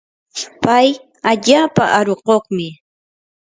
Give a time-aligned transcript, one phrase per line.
[0.63, 0.87] pay
[1.31, 2.67] allaapa arukuqmi.